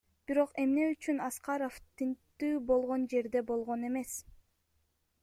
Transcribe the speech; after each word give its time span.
Бирок 0.29 0.53
эмне 0.63 0.85
үчүн 0.93 1.19
Аскаров 1.25 1.77
тинтүү 2.01 2.51
болгон 2.71 3.05
жерде 3.15 3.45
болгон 3.53 3.87
эмес? 3.91 4.19